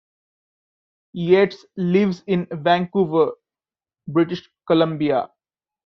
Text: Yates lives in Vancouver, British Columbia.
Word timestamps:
Yates 1.13 1.63
lives 1.77 2.23
in 2.25 2.47
Vancouver, 2.51 3.33
British 4.07 4.49
Columbia. 4.65 5.29